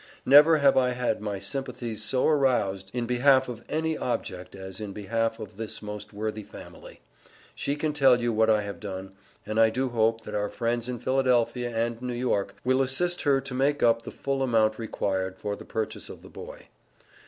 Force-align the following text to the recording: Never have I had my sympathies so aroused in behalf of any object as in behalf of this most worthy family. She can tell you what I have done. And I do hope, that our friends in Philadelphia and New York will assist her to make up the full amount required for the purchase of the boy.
Never 0.25 0.57
have 0.57 0.77
I 0.77 0.93
had 0.93 1.21
my 1.21 1.37
sympathies 1.37 2.03
so 2.03 2.25
aroused 2.27 2.89
in 2.91 3.05
behalf 3.05 3.47
of 3.47 3.63
any 3.69 3.95
object 3.95 4.55
as 4.55 4.81
in 4.81 4.93
behalf 4.93 5.39
of 5.39 5.57
this 5.57 5.79
most 5.83 6.11
worthy 6.11 6.41
family. 6.41 7.01
She 7.53 7.75
can 7.75 7.93
tell 7.93 8.19
you 8.19 8.33
what 8.33 8.49
I 8.49 8.63
have 8.63 8.79
done. 8.79 9.11
And 9.45 9.59
I 9.59 9.69
do 9.69 9.89
hope, 9.89 10.21
that 10.21 10.33
our 10.33 10.49
friends 10.49 10.89
in 10.89 10.97
Philadelphia 10.97 11.69
and 11.69 12.01
New 12.01 12.15
York 12.15 12.55
will 12.63 12.81
assist 12.81 13.21
her 13.21 13.39
to 13.41 13.53
make 13.53 13.83
up 13.83 14.01
the 14.01 14.09
full 14.09 14.41
amount 14.41 14.79
required 14.79 15.37
for 15.37 15.55
the 15.55 15.65
purchase 15.65 16.09
of 16.09 16.23
the 16.23 16.29
boy. 16.29 16.65